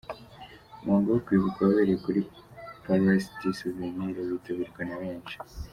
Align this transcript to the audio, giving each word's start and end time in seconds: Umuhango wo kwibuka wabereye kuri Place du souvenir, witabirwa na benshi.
Umuhango 0.81 1.09
wo 1.11 1.21
kwibuka 1.25 1.59
wabereye 1.61 1.97
kuri 2.05 2.19
Place 2.83 3.27
du 3.39 3.49
souvenir, 3.59 4.15
witabirwa 4.29 4.81
na 4.89 4.97
benshi. 5.01 5.35